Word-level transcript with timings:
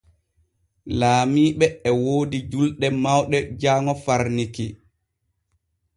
Laamiiɓe 0.99 1.65
e 1.89 1.89
woodi 2.03 2.37
julɗe 2.51 2.87
mawɗe 3.03 3.37
jaaŋo 3.61 3.93
far 4.03 4.21
Niki. 4.37 4.65